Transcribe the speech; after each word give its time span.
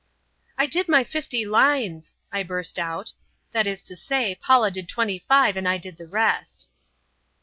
"I 0.57 0.65
did 0.65 0.87
my 0.89 1.03
fifty 1.03 1.45
lines!" 1.45 2.15
I 2.31 2.41
burst 2.41 2.79
out, 2.79 3.13
"that 3.51 3.67
is 3.67 3.83
to 3.83 3.95
say, 3.95 4.33
Paula 4.41 4.71
did 4.71 4.89
twenty 4.89 5.19
five, 5.19 5.55
and 5.55 5.69
I 5.69 5.77
did 5.77 5.97
the 5.97 6.07
rest." 6.07 6.69